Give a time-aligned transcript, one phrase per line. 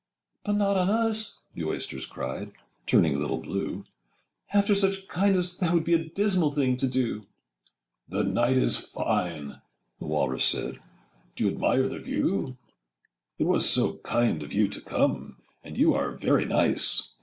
[0.43, 3.85] 'But not on us!' the Oysters cried, Â Â Â Â Turning a little blue,
[4.51, 7.27] 'After such kindness, that would be Â Â Â Â A dismal thing to do!'
[8.09, 9.61] 'The night is fine,'
[9.99, 10.79] the Walrus said Â Â Â Â
[11.35, 12.57] 'Do you admire the view?
[13.37, 15.11] 'It was so kind of you to come!
[15.11, 15.35] Â Â Â Â
[15.65, 17.09] And you are very nice!